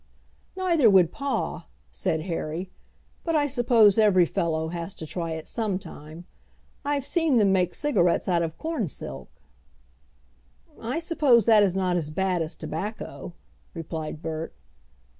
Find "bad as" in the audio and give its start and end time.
12.09-12.55